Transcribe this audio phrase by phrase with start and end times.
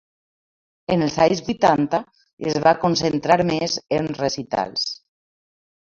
[0.93, 1.99] En els anys vuitanta,
[2.53, 4.89] es va concentrar més en recitals.